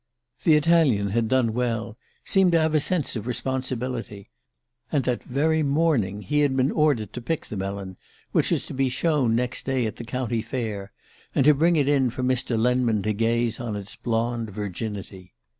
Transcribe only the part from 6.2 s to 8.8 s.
he had been ordered to pick the melon, which was to